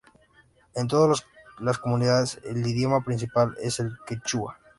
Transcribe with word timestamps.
En 0.73 0.87
todas 0.87 1.27
las 1.59 1.77
comunidades 1.77 2.39
el 2.43 2.65
idioma 2.65 3.01
principal 3.03 3.55
es 3.61 3.79
el 3.79 3.95
quechua. 4.03 4.57